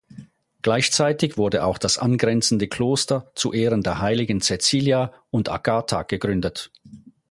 [0.63, 6.71] Gleichzeitig wurde auch das angrenzende Kloster zu Ehren der Heiligen Cäcilia und Agatha gegründet.